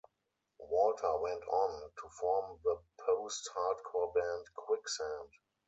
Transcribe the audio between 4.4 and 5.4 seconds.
Quicksand.